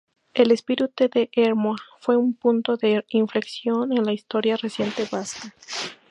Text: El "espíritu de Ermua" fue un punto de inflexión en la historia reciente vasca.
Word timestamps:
El 0.33 0.49
"espíritu 0.49 0.91
de 1.11 1.29
Ermua" 1.33 1.75
fue 1.99 2.17
un 2.17 2.33
punto 2.33 2.75
de 2.75 3.05
inflexión 3.09 3.95
en 3.95 4.03
la 4.03 4.13
historia 4.13 4.57
reciente 4.57 5.07
vasca. 5.11 5.53